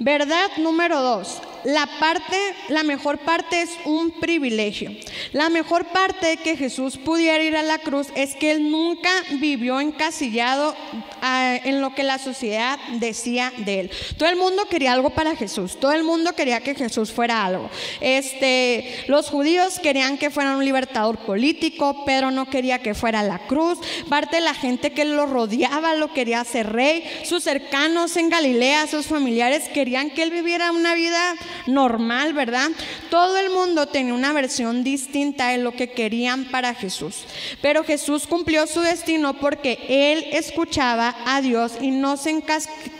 [0.00, 2.36] Verdad número dos, la parte,
[2.68, 4.94] la mejor parte es un privilegio.
[5.32, 9.10] La mejor parte de que Jesús pudiera ir a la cruz es que él nunca
[9.40, 10.76] vivió encasillado
[11.22, 13.90] ah, en lo que la sociedad decía de él.
[14.18, 15.80] Todo el mundo quería algo para Jesús.
[15.80, 17.70] Todo el mundo quería que Jesús fuera algo.
[18.00, 22.04] Este, los judíos querían que fuera un libertador político.
[22.04, 23.78] Pedro no quería que fuera la cruz.
[24.10, 27.04] Parte de la gente que lo rodeaba lo quería ser rey.
[27.24, 31.34] Sus cercanos en Galilea, sus familiares querían que él viviera una vida
[31.66, 32.70] normal, ¿verdad?
[33.10, 37.24] Todo el mundo tenía una versión distinta de lo que querían para Jesús.
[37.60, 42.42] Pero Jesús cumplió su destino porque él escuchaba a Dios y no se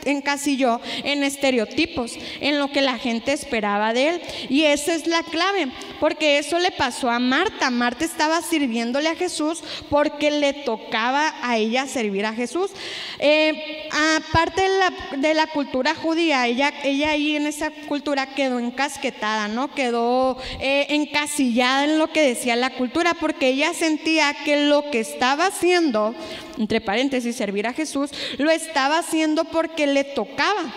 [0.05, 4.21] encasilló en estereotipos, en lo que la gente esperaba de él.
[4.49, 7.69] Y esa es la clave, porque eso le pasó a Marta.
[7.69, 12.71] Marta estaba sirviéndole a Jesús porque le tocaba a ella servir a Jesús.
[13.19, 13.87] Eh,
[14.17, 19.47] aparte de la, de la cultura judía, ella, ella ahí en esa cultura quedó encasquetada,
[19.47, 19.73] ¿no?
[19.73, 24.99] Quedó eh, encasillada en lo que decía la cultura, porque ella sentía que lo que
[24.99, 26.13] estaba haciendo,
[26.59, 30.71] entre paréntesis, servir a Jesús, lo estaba haciendo porque le tocaba.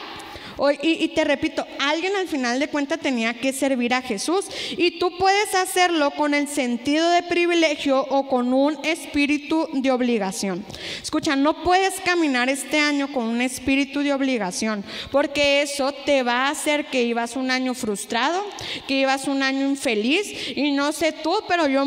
[0.82, 4.46] Y, y, te repito, alguien al final de cuentas tenía que servir a Jesús.
[4.76, 10.64] Y tú puedes hacerlo con el sentido de privilegio o con un espíritu de obligación.
[11.00, 16.46] Escucha, no puedes caminar este año con un espíritu de obligación porque eso te va
[16.46, 18.44] a hacer que ibas un año frustrado,
[18.88, 20.56] que ibas un año infeliz.
[20.56, 21.84] Y no sé tú, pero yo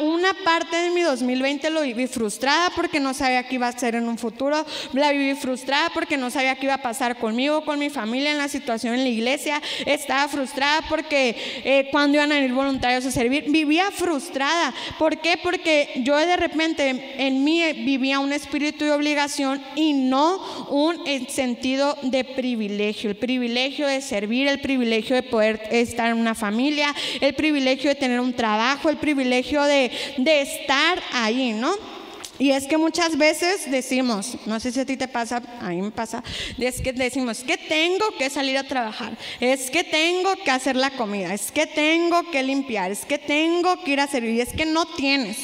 [0.00, 3.96] una parte de mi 2020 lo viví frustrada porque no sabía qué iba a ser
[3.96, 7.78] en un futuro, la viví frustrada porque no sabía qué iba a pasar conmigo, con
[7.78, 12.32] mi familia familia, en la situación en la iglesia, estaba frustrada porque eh, cuando iban
[12.32, 14.74] a ir voluntarios a servir, vivía frustrada.
[14.98, 15.38] ¿Por qué?
[15.42, 21.96] Porque yo de repente en mí vivía un espíritu de obligación y no un sentido
[22.02, 27.34] de privilegio, el privilegio de servir, el privilegio de poder estar en una familia, el
[27.34, 31.93] privilegio de tener un trabajo, el privilegio de, de estar ahí, ¿no?
[32.38, 35.80] Y es que muchas veces decimos, no sé si a ti te pasa, a mí
[35.80, 36.22] me pasa,
[36.58, 40.90] es que decimos que tengo que salir a trabajar, es que tengo que hacer la
[40.90, 44.66] comida, es que tengo que limpiar, es que tengo que ir a servir, es que
[44.66, 45.36] no tienes,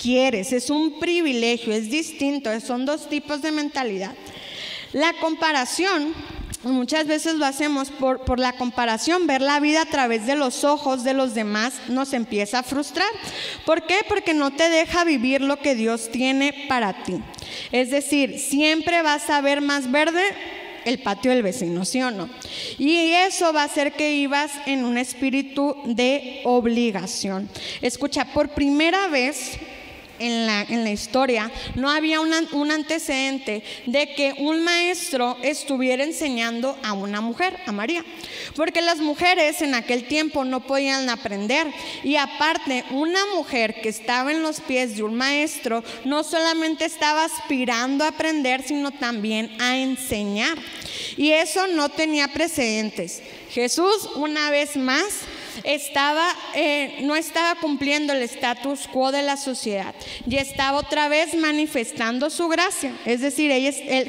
[0.00, 4.14] quieres, es un privilegio, es distinto, son dos tipos de mentalidad.
[4.92, 6.14] La comparación
[6.62, 10.62] Muchas veces lo hacemos por, por, la comparación, ver la vida a través de los
[10.62, 13.08] ojos de los demás nos empieza a frustrar.
[13.64, 14.00] ¿Por qué?
[14.06, 17.22] Porque no te deja vivir lo que Dios tiene para ti.
[17.72, 20.22] Es decir, siempre vas a ver más verde
[20.84, 22.28] el patio del vecino, ¿sí o no?
[22.78, 27.48] Y eso va a hacer que ibas en un espíritu de obligación.
[27.80, 29.58] Escucha, por primera vez
[30.20, 37.20] en la, historia, no había un antecedente de que un maestro estuviera enseñando a una
[37.20, 38.04] mujer, a María.
[38.54, 41.66] Porque las mujeres en aquel tiempo no podían aprender.
[42.04, 47.24] Y aparte, una mujer que estaba en los pies de un maestro no solamente estaba
[47.24, 50.58] aspirando a aprender, sino también a enseñar.
[51.16, 53.22] Y eso no tenía precedentes.
[53.50, 55.06] Jesús, una vez más,
[55.64, 59.94] eh, no estaba cumpliendo el status quo de la sociedad
[60.26, 62.94] y estaba otra vez manifestando su gracia.
[63.04, 63.50] Es decir,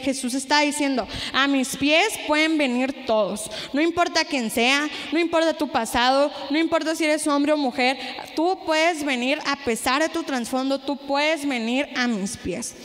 [0.01, 5.54] Jesús está diciendo, a mis pies pueden venir todos, no importa quién sea, no importa
[5.54, 7.97] tu pasado, no importa si eres hombre o mujer,
[8.36, 12.75] tú puedes venir a pesar de tu trasfondo, tú puedes venir a mis pies.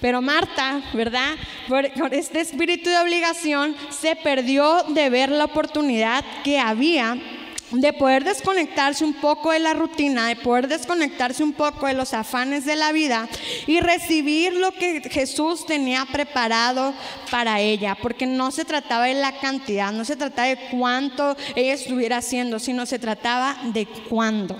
[0.00, 1.34] Pero Marta, ¿verdad?
[1.68, 7.16] por, este espíritu de obligación se perdió de ver la oportunidad que había
[7.80, 12.14] de poder desconectarse un poco de la rutina, de poder desconectarse un poco de los
[12.14, 13.28] afanes de la vida
[13.66, 16.94] y recibir lo que Jesús tenía preparado
[17.30, 21.74] para ella, porque no se trataba de la cantidad, no se trataba de cuánto ella
[21.74, 24.56] estuviera haciendo, sino se trataba de cuándo.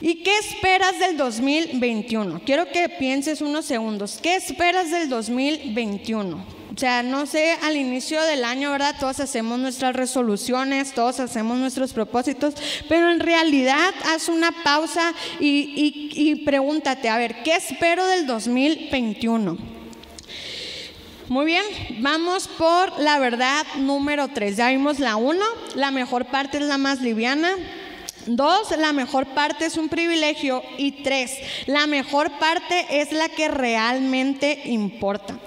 [0.00, 2.42] ¿Y qué esperas del 2021?
[2.44, 4.20] Quiero que pienses unos segundos.
[4.22, 6.57] ¿Qué esperas del 2021?
[6.78, 8.94] O sea, no sé, al inicio del año, ¿verdad?
[9.00, 12.54] Todos hacemos nuestras resoluciones, todos hacemos nuestros propósitos,
[12.88, 19.58] pero en realidad haz una pausa y, pregúntate, a ver, ¿qué espero del 2021?
[21.28, 21.64] Muy bien,
[21.98, 24.56] vamos por la verdad número tres.
[24.56, 27.50] Ya vimos la uno, la mejor parte es la más liviana.
[28.28, 30.62] Dos, la mejor parte es un privilegio.
[30.76, 31.32] Y tres,
[31.66, 35.38] la mejor parte es la que realmente importa.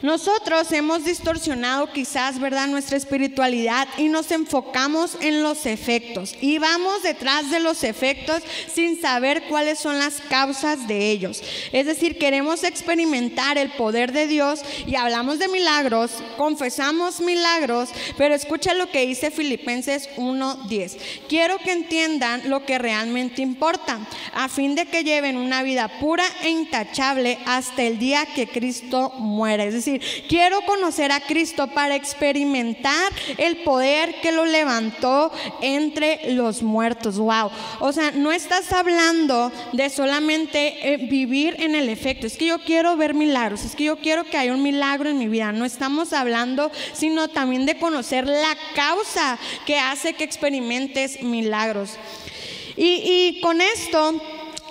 [0.00, 7.02] Nosotros hemos distorsionado quizás, ¿verdad?, nuestra espiritualidad y nos enfocamos en los efectos y vamos
[7.02, 11.42] detrás de los efectos sin saber cuáles son las causas de ellos.
[11.72, 18.34] Es decir, queremos experimentar el poder de Dios y hablamos de milagros, confesamos milagros, pero
[18.34, 20.96] escucha lo que dice Filipenses 1:10.
[21.28, 23.98] Quiero que entiendan lo que realmente importa,
[24.34, 29.12] a fin de que lleven una vida pura e intachable hasta el día que Cristo
[29.18, 29.64] muera.
[29.64, 36.62] Es decir, quiero conocer a Cristo para experimentar el poder que lo levantó entre los
[36.62, 37.18] muertos.
[37.18, 37.50] Wow.
[37.80, 42.26] O sea, no estás hablando de solamente eh, vivir en el efecto.
[42.26, 43.64] Es que yo quiero ver milagros.
[43.64, 45.52] Es que yo quiero que haya un milagro en mi vida.
[45.52, 51.96] No estamos hablando, sino también de conocer la causa que hace que experimentes milagros.
[52.82, 53.02] Y,
[53.36, 54.18] y con esto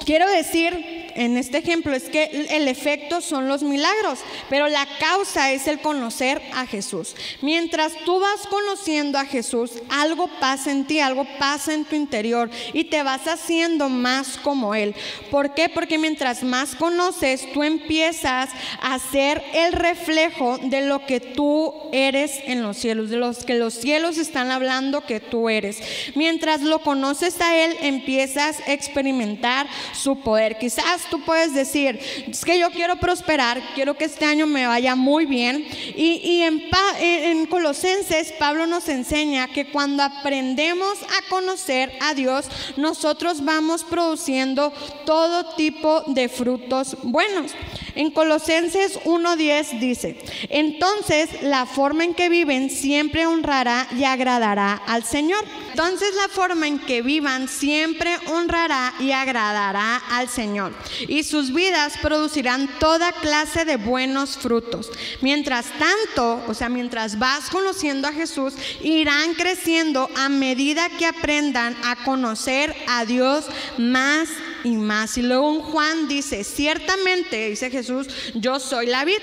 [0.03, 5.51] quiero decir en este ejemplo es que el efecto son los milagros, pero la causa
[5.51, 7.13] es el conocer a Jesús.
[7.41, 12.49] Mientras tú vas conociendo a Jesús, algo pasa en ti, algo pasa en tu interior
[12.71, 14.95] y te vas haciendo más como Él.
[15.29, 15.67] ¿Por qué?
[15.67, 18.49] Porque mientras más conoces, tú empiezas
[18.81, 23.55] a ser el reflejo de lo que tú eres en los cielos, de los que
[23.55, 25.79] los cielos están hablando que tú eres.
[26.15, 30.57] Mientras lo conoces a Él, empiezas a experimentar su poder.
[30.57, 34.95] Quizás tú puedes decir, es que yo quiero prosperar, quiero que este año me vaya
[34.95, 35.65] muy bien.
[35.95, 36.63] Y, en,
[36.99, 42.45] en Colosenses, Pablo nos enseña que cuando aprendemos a conocer a Dios,
[42.77, 44.71] nosotros vamos produciendo
[45.05, 47.51] todo tipo de frutos buenos.
[47.95, 50.17] En Colosenses 1.10 dice,
[50.49, 55.43] entonces la forma en que viven siempre honrará y agradará al Señor.
[55.69, 60.73] Entonces la forma en que vivan siempre honrará y agradará al Señor
[61.07, 64.91] y sus vidas producirán toda clase de buenos frutos.
[65.21, 71.75] Mientras tanto, o sea, mientras vas conociendo a Jesús, irán creciendo a medida que aprendan
[71.83, 73.45] a conocer a Dios
[73.77, 74.29] más
[74.63, 75.17] y más.
[75.17, 79.19] Y luego Juan dice, ciertamente, dice Jesús, yo soy la vid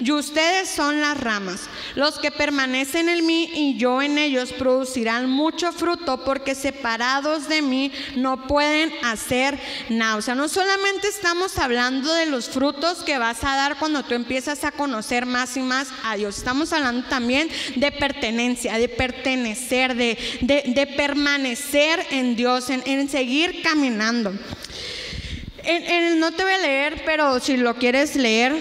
[0.00, 1.68] y ustedes son las ramas.
[1.94, 7.62] Los que permanecen en mí y yo en ellos producirán mucho fruto porque separados de
[7.62, 10.16] mí no pueden hacer nada.
[10.16, 14.14] O sea, no solamente estamos hablando de los frutos que vas a dar cuando tú
[14.14, 16.38] empiezas a conocer más y más a Dios.
[16.38, 23.62] Estamos hablando también de pertenencia, de pertenecer, de, de, permanecer en Dios, en, en seguir
[23.62, 24.32] caminando.
[26.18, 28.52] No te voy a leer, pero si lo quieres leer,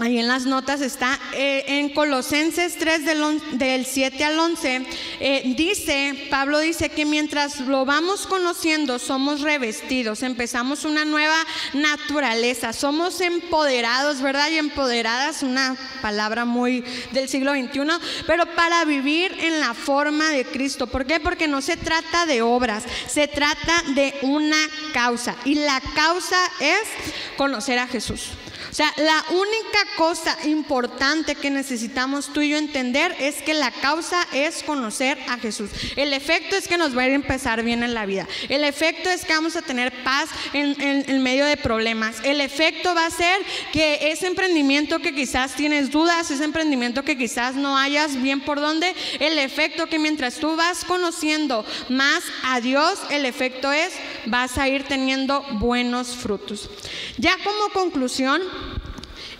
[0.00, 4.86] Ahí en las notas está, eh, en Colosenses 3 del, 7 al 11,
[5.18, 11.36] eh, dice, Pablo dice que mientras lo vamos conociendo, somos revestidos, empezamos una nueva
[11.72, 14.48] naturaleza, somos empoderados, ¿verdad?
[14.50, 17.80] Y empoderadas, una palabra muy del siglo XXI,
[18.24, 20.86] pero para vivir en la forma de Cristo.
[20.86, 21.18] ¿Por qué?
[21.18, 24.58] Porque no se trata de obras, se trata de una
[24.92, 25.34] causa.
[25.44, 28.28] Y la causa es conocer a Jesús.
[28.70, 33.70] O sea, la única cosa importante que necesitamos tú y yo entender es que la
[33.70, 35.70] causa es conocer a Jesús.
[35.96, 38.26] El efecto es que nos va a empezar bien en la vida.
[38.48, 42.16] El efecto es que vamos a tener paz en, en medio de problemas.
[42.24, 43.40] El efecto va a ser
[43.72, 48.60] que ese emprendimiento que quizás tienes dudas, ese emprendimiento que quizás no hayas bien por
[48.60, 53.92] dónde, el efecto que mientras tú vas conociendo más a Dios, el efecto es
[54.26, 56.68] vas a ir teniendo buenos frutos.
[57.16, 58.42] Ya como conclusión,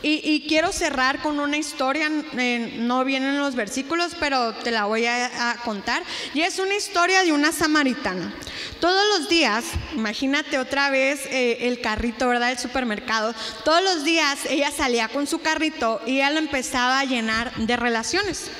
[0.02, 4.84] y, quiero cerrar con una historia, eh, no viene en los versículos, pero te la
[4.84, 6.02] voy a, contar.
[6.34, 8.32] Y es una historia de una samaritana.
[8.80, 9.64] Todos los días,
[9.96, 12.48] imagínate otra vez eh, el carrito, ¿verdad?
[12.48, 13.34] Del supermercado.
[13.64, 17.76] Todos los días ella salía con su carrito y ella lo empezaba a llenar de
[17.76, 18.50] relaciones.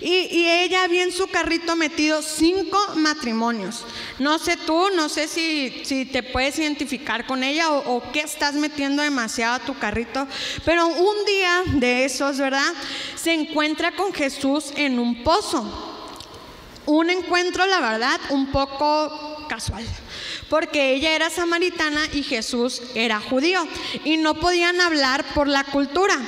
[0.00, 3.84] Y, ella había en su carrito metido cinco matrimonios.
[4.18, 8.20] No sé tú, no sé si, si te puedes identificar con ella o, o qué
[8.20, 10.26] estás metiendo demasiado a tu carrito.
[10.64, 12.72] Pero un día de esos, ¿verdad?
[13.16, 15.88] Se encuentra con Jesús en un pozo.
[16.86, 19.86] Un encuentro, la verdad, un poco casual
[20.50, 23.66] porque ella era samaritana y Jesús era judío
[24.04, 26.18] y no podían hablar por la cultura.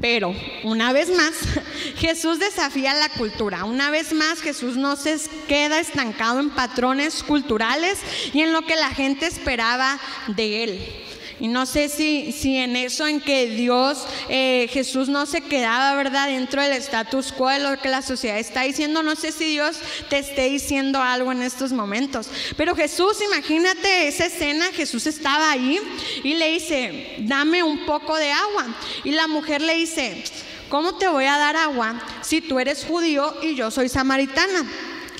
[0.00, 1.34] Pero una vez más,
[1.96, 3.64] Jesús desafía la cultura.
[3.64, 7.98] Una vez más, Jesús no se queda estancado en patrones culturales
[8.32, 11.03] y en lo que la gente esperaba de él.
[11.44, 15.94] Y no sé si, si en eso en que Dios, eh, Jesús no se quedaba,
[15.94, 16.28] ¿verdad?
[16.28, 19.02] Dentro del status quo de lo que la sociedad está diciendo.
[19.02, 19.76] No sé si Dios
[20.08, 22.30] te esté diciendo algo en estos momentos.
[22.56, 25.78] Pero Jesús, imagínate esa escena, Jesús estaba ahí
[26.22, 28.74] y le dice, dame un poco de agua.
[29.04, 30.24] Y la mujer le dice,
[30.70, 34.64] ¿cómo te voy a dar agua si tú eres judío y yo soy samaritana?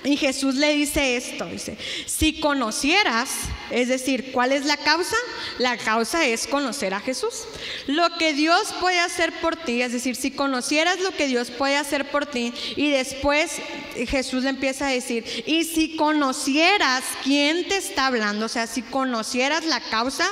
[0.04, 3.30] Y Jesús le dice esto, dice, si conocieras,
[3.70, 5.16] es decir, ¿cuál es la causa?
[5.56, 7.44] La causa es conocer a Jesús.
[7.86, 11.78] Lo que Dios puede hacer por ti, es decir, si conocieras lo que Dios puede
[11.78, 13.52] hacer por ti y después
[14.06, 18.82] Jesús le empieza a decir, y si conocieras quién te está hablando, o sea, si
[18.82, 20.28] conocieras la causa,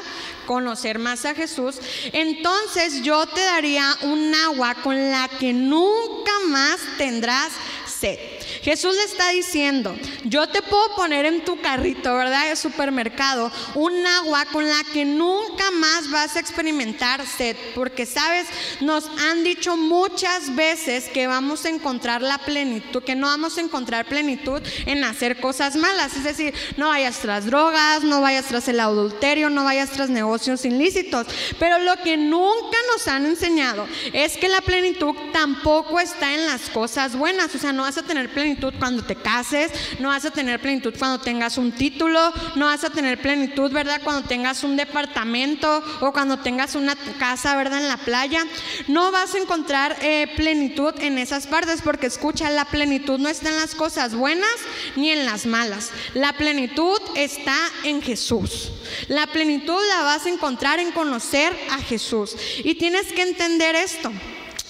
[0.46, 1.76] conocer más a Jesús,
[2.12, 7.52] entonces yo te daría un agua con la que nunca más tendrás
[7.86, 8.41] sed.
[8.62, 12.48] Jesús le está diciendo, yo te puedo poner en tu carrito, ¿verdad?
[12.48, 18.46] De supermercado, un agua con la que nunca más vas a experimentar sed, porque sabes,
[18.80, 23.62] nos han dicho muchas veces que vamos a encontrar la plenitud, que no vamos a
[23.62, 28.68] encontrar plenitud en hacer cosas malas, es decir, no vayas tras drogas, no vayas tras
[28.68, 31.26] el adulterio, no vayas tras negocios ilícitos,
[31.58, 36.70] pero lo que nunca nos han enseñado es que la plenitud tampoco está en las
[36.70, 38.41] cosas buenas, o sea, no vas a tener plenitud
[38.78, 42.90] cuando te cases, no vas a tener plenitud cuando tengas un título, no vas a
[42.90, 44.00] tener plenitud, ¿verdad?
[44.02, 47.80] Cuando tengas un departamento o cuando tengas una casa, ¿verdad?
[47.80, 48.44] En la playa.
[48.88, 53.48] No vas a encontrar eh, plenitud en esas partes porque escucha, la plenitud no está
[53.48, 54.50] en las cosas buenas
[54.96, 55.90] ni en las malas.
[56.14, 58.72] La plenitud está en Jesús.
[59.08, 62.36] La plenitud la vas a encontrar en conocer a Jesús.
[62.64, 64.12] Y tienes que entender esto.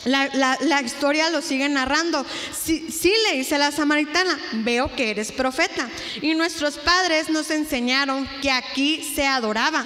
[0.04, 2.26] La, historia lo sigue narrando.
[2.52, 5.88] Sí, le dice la samaritana, veo que eres profeta.
[6.20, 9.84] Y nuestros padres nos enseñaron que aquí se adoraba.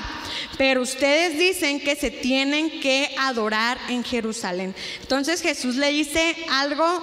[0.56, 4.74] Pero ustedes dicen que se tienen que adorar en Jerusalén.
[5.02, 7.02] Entonces Jesús le dice algo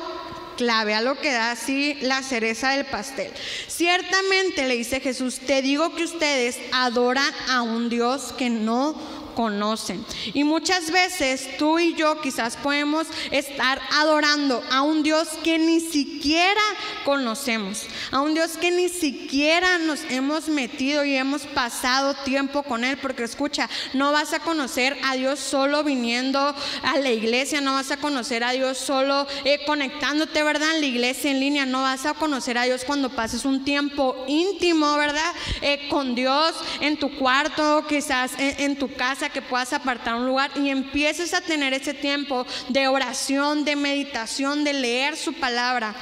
[0.53, 3.32] clave, algo que da así la cereza del pastel.
[3.68, 8.95] Ciertamente le dice Jesús, te digo que ustedes adoran a un Dios que no
[9.36, 10.05] conocen.
[10.34, 15.79] Y muchas veces tú y yo quizás podemos estar adorando a un Dios que ni
[15.79, 16.61] siquiera
[17.05, 22.84] conocemos, a un Dios que ni siquiera nos hemos metido y hemos pasado tiempo con
[22.84, 26.39] Él, porque escucha, no vas a conocer a Dios solo viniendo
[26.84, 30.75] a la iglesia, no vas a conocer a Dios solo eh, conectándote, ¿verdad?
[30.75, 34.15] En la iglesia en línea, no vas a conocer a Dios cuando pases un tiempo
[34.27, 35.31] íntimo, ¿verdad?
[35.61, 40.51] Eh, con Dios en tu cuarto, quizás en tu casa que puedas apartar un lugar
[40.55, 45.95] y empieces a tener ese tiempo de oración, de meditación, de leer su palabra.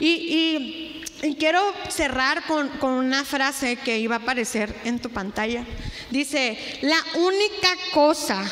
[0.00, 1.02] Y,
[1.38, 5.64] quiero cerrar con, una frase que iba a aparecer en tu pantalla.
[6.10, 8.44] Dice, la única cosa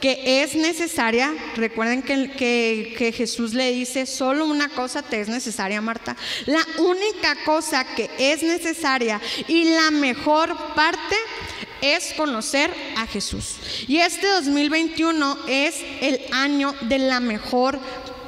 [0.00, 5.80] que es necesaria, recuerden que, que, Jesús le dice, solo una cosa te es necesaria,
[5.80, 6.16] Marta.
[6.46, 11.16] La única cosa que es necesaria y la mejor parte
[11.82, 13.56] es conocer a Jesús.
[13.86, 17.78] Y este 2021 es el año de la mejor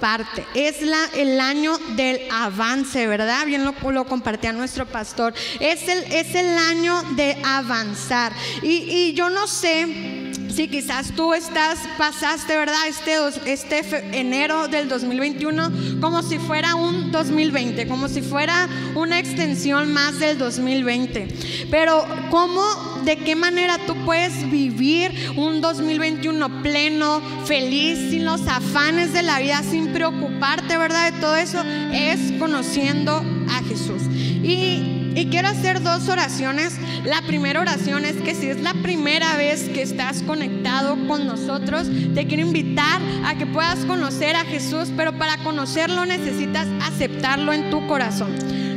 [0.00, 0.44] parte.
[0.54, 3.46] Es la, el año del avance, ¿verdad?
[3.46, 5.32] Bien lo, lo compartía nuestro pastor.
[5.60, 8.32] Es el, es el año de avanzar.
[8.62, 10.21] Y, y yo no sé
[10.54, 12.86] si quizás tú estás, pasaste, ¿verdad?
[12.86, 13.16] Este,
[13.50, 20.18] este enero del 2021 como si fuera un 2020, como si fuera una extensión más
[20.18, 21.28] del 2020.
[21.70, 22.62] Pero ¿cómo,
[23.04, 29.38] de qué manera tú puedes vivir un 2021 pleno, feliz, sin los afanes de la
[29.38, 31.12] vida, sin preocuparte, ¿verdad?
[31.12, 34.02] De todo eso, es conociendo a Jesús.
[34.42, 36.74] Y y quiero hacer dos oraciones.
[37.04, 41.88] La primera oración es que si es la primera vez que estás conectado con nosotros,
[42.14, 47.70] te quiero invitar a que puedas conocer a Jesús, pero para conocerlo necesitas aceptarlo en
[47.70, 48.32] tu corazón.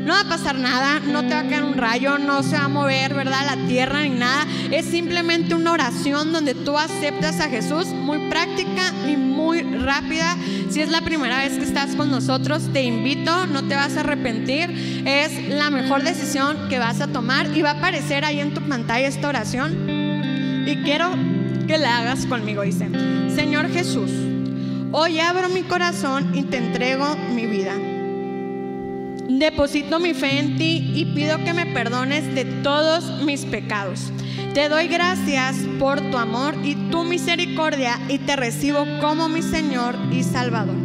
[0.06, 2.66] No va a pasar nada, no te va a caer un rayo, no se va
[2.66, 3.56] a mover, ¿verdad?
[3.56, 4.46] La tierra ni nada.
[4.70, 10.36] Es simplemente una oración donde tú aceptas a Jesús, muy práctica y muy rápida.
[10.70, 14.00] Si es la primera vez que estás con nosotros, te invito, no te vas a
[14.00, 15.04] arrepentir.
[15.06, 18.62] Es la mejor decisión que vas a tomar y va a aparecer ahí en tu
[18.62, 20.66] pantalla esta oración.
[20.68, 21.12] Y quiero
[21.68, 22.64] que la hagas conmigo.
[22.64, 22.90] Dice,
[23.36, 24.10] Señor Jesús,
[24.92, 27.74] hoy abro mi corazón y te entrego mi vida.
[29.30, 34.12] Deposito mi fe en ti y pido que me perdones de todos mis pecados.
[34.56, 39.98] Te doy gracias por tu amor y tu misericordia y te recibo como mi Señor
[40.14, 40.78] y Salvador.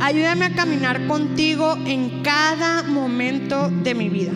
[0.00, 4.32] Ayúdame a caminar contigo en cada momento de mi vida.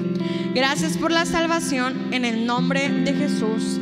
[0.55, 3.81] Gracias por la salvación en el nombre de Jesús.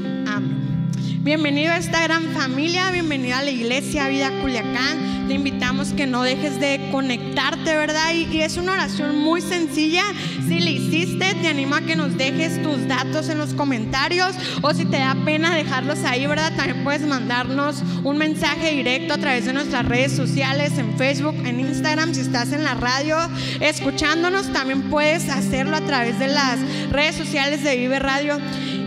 [1.24, 5.28] Bienvenido a esta gran familia, bienvenido a la iglesia Vida Culiacán.
[5.28, 8.12] Te invitamos que no dejes de conectarte, ¿verdad?
[8.12, 10.02] Y, y, es una oración muy sencilla.
[10.48, 14.74] Si le hiciste, te animo a que nos dejes tus datos en los comentarios o
[14.74, 16.56] si te da pena dejarlos ahí, ¿verdad?
[16.56, 21.60] También puedes mandarnos un mensaje directo a través de nuestras redes sociales, en Facebook, en
[21.60, 22.14] Instagram.
[22.14, 23.16] Si estás en la radio
[23.60, 26.58] escuchándonos, también puedes hacerlo a través de las
[26.90, 28.40] redes sociales de Vive Radio.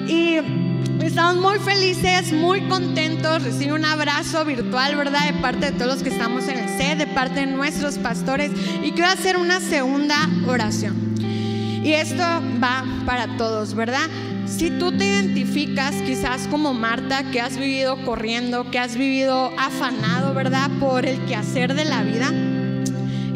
[0.09, 0.64] Y
[1.05, 3.43] Estamos muy felices, muy contentos.
[3.43, 5.31] Recibe un abrazo virtual, ¿verdad?
[5.31, 8.51] De parte de todos los que estamos en el set, de parte de nuestros pastores.
[8.83, 10.15] Y quiero hacer una segunda
[10.47, 11.15] oración.
[11.19, 12.23] Y esto
[12.61, 14.09] va para todos, ¿verdad?
[14.47, 20.33] Si tú te identificas quizás como Marta, que has vivido corriendo, que has vivido afanado,
[20.33, 20.71] ¿verdad?
[20.79, 22.31] Por el quehacer de la vida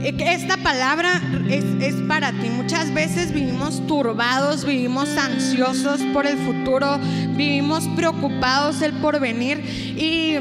[0.03, 2.49] esta palabra es, para ti.
[2.49, 6.99] Muchas veces vivimos turbados, vivimos ansiosos por el futuro,
[7.35, 10.37] vivimos preocupados el porvenir y,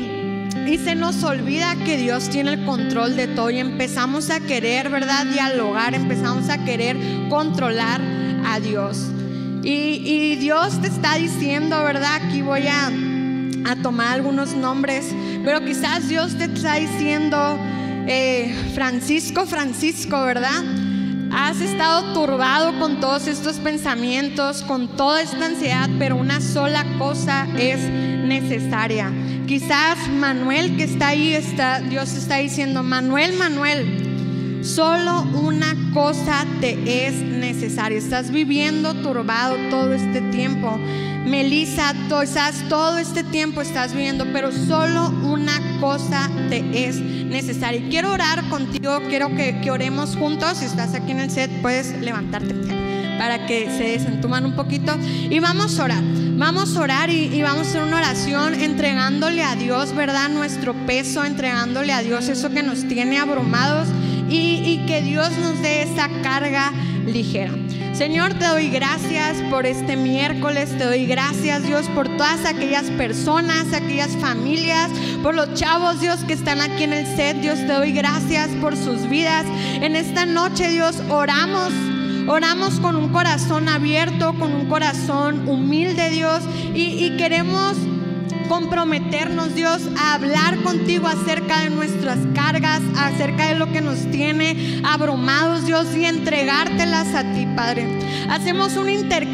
[0.85, 5.27] se nos olvida que Dios tiene el control de todo y empezamos a querer, ¿verdad?
[5.27, 6.97] Dialogar, empezamos a querer
[7.29, 8.01] controlar
[8.47, 9.07] a Dios.
[9.63, 12.21] Y, Dios te está diciendo, ¿verdad?
[12.23, 12.93] Aquí voy a
[13.83, 15.07] tomar algunos nombres,
[15.45, 17.59] pero quizás Dios te está diciendo
[18.11, 20.65] eh, Francisco, Francisco, ¿verdad?
[21.31, 27.47] Has estado turbado con todos estos pensamientos, con toda esta ansiedad, pero una sola cosa
[27.59, 29.13] es necesaria.
[29.47, 37.07] Quizás Manuel que está ahí, está, Dios está diciendo, Manuel, Manuel, solo una cosa te
[37.07, 37.99] es necesaria.
[37.99, 40.79] Estás viviendo turbado todo este tiempo.
[41.27, 47.89] Melissa, quizás todo este tiempo estás viviendo, pero solo una cosa te es necesaria.
[47.89, 50.59] quiero orar contigo, quiero que, oremos juntos.
[50.59, 52.55] Si estás aquí en el set, puedes levantarte
[53.19, 54.97] para que se desentuman un poquito.
[55.29, 56.03] Y vamos a orar.
[56.37, 60.29] Vamos a orar y, vamos a hacer una oración entregándole a Dios, ¿verdad?
[60.29, 63.89] Nuestro peso, entregándole a Dios eso que nos tiene abrumados
[64.29, 66.73] y, que Dios nos dé esa carga
[67.07, 67.53] ligera.
[67.93, 73.73] Señor, te doy gracias por este miércoles, te doy gracias Dios por todas aquellas personas,
[73.73, 74.91] aquellas familias,
[75.23, 78.77] por los chavos Dios que están aquí en el set, Dios, te doy gracias por
[78.77, 79.45] sus vidas.
[79.83, 81.73] En esta noche Dios, oramos.
[82.29, 86.43] Oramos con un corazón abierto, con un corazón humilde, Dios,
[86.75, 87.75] y queremos
[88.49, 94.81] comprometernos, Dios, a hablar contigo acerca de nuestras cargas, acerca de lo que nos tiene
[94.85, 97.87] abrumados, Dios, y entregártelas a ti, Padre.
[98.31, 99.28] Hacemos un intercambio,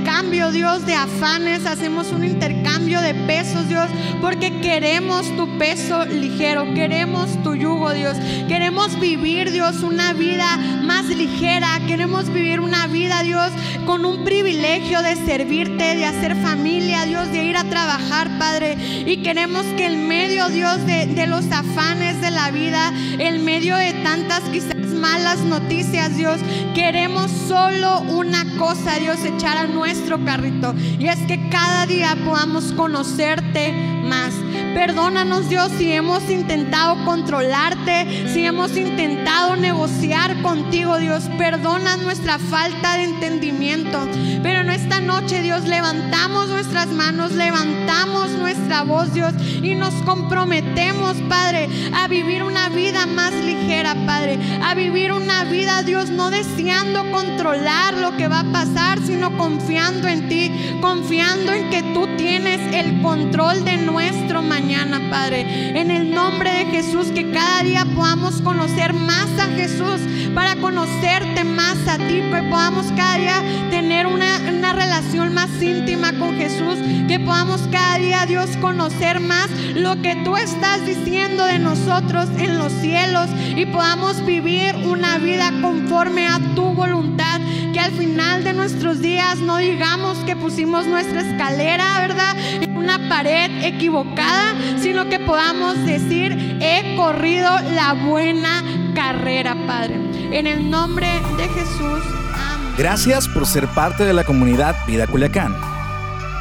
[0.53, 3.89] Dios, de afanes, hacemos un intercambio de pesos, Dios,
[4.21, 8.17] porque queremos tu peso ligero, queremos tu yugo, Dios.
[8.47, 13.51] Queremos vivir, Dios, una vida más ligera, queremos vivir una vida, Dios,
[13.87, 18.77] con un privilegio de servirte, de hacer familia, Dios, de ir a trabajar, Padre.
[19.07, 23.93] Y queremos que en medio, Dios, de, los afanes de la vida, en medio de
[24.05, 24.74] tantas quizás
[25.05, 26.41] malas noticias, Dios,
[26.75, 30.75] queremos solo una cosa, Dios, echar a nuestro carrito.
[30.99, 33.71] Y es que cada día podamos conocerte
[34.03, 34.33] más.
[34.75, 41.25] Perdónanos, Dios, si hemos intentado controlarte, si hemos intentado negociar contigo, Dios.
[41.39, 44.01] Perdona nuestra falta de entendimiento.
[44.43, 51.17] Pero en esta noche, Dios, levantamos nuestras manos, levantamos nuestra voz, Dios, y nos comprometemos,
[51.29, 57.11] Padre, a vivir una vida más ligera, Padre, a vivir una vida, Dios, no deseando
[57.11, 60.51] controlar lo que va a pasar, sino confiando en ti,
[60.81, 65.79] confiando en que tú tienes el control de nuestro mañana, Padre.
[65.79, 70.01] En el nombre de Jesús, que cada día podamos conocer más a Jesús,
[70.35, 76.15] para conocerte más a ti, que podamos cada día tener una, una relación más íntima
[76.15, 81.59] con Jesús, que podamos cada día, Dios, conocer más lo que tú estás diciendo de
[81.59, 87.41] nosotros en los cielos y podamos vivir una vida conforme a tu voluntad.
[87.75, 92.37] Que al final de nuestros días no digamos que pusimos nuestra escalera, ¿verdad?
[92.61, 98.63] En una pared equivocada, sino que podamos decir, he corrido la buena
[98.95, 99.97] carrera, Padre.
[100.31, 102.03] En el nombre de Jesús.
[102.35, 102.75] Amén.
[102.77, 105.55] Gracias por ser parte de la comunidad Vida Culiacán.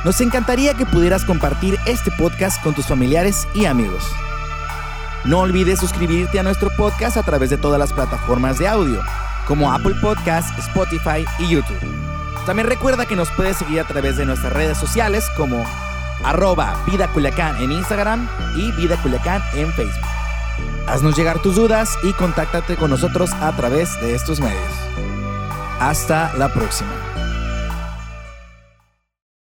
[0.03, 4.03] Nos encantaría que pudieras compartir este podcast con tus familiares y amigos.
[5.23, 9.01] No olvides suscribirte a nuestro podcast a través de todas las plataformas de audio,
[9.47, 11.79] como Apple Podcast, Spotify y YouTube.
[12.45, 15.63] También recuerda que nos puedes seguir a través de nuestras redes sociales como
[16.23, 20.07] arroba Vida Culiacán en Instagram y Vida Culiacán en Facebook.
[20.87, 24.73] Haznos llegar tus dudas y contáctate con nosotros a través de estos medios.
[25.79, 27.02] Hasta la próxima.